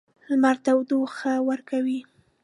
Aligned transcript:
لمر 0.27 0.55
تودوخه 0.65 1.33
ورکوي. 1.47 1.99